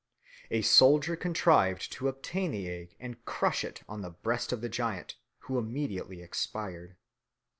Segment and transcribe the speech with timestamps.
[0.49, 4.67] A soldier contrived to obtain the egg and crush it on the breast of the
[4.67, 6.95] giant, who immediately expired.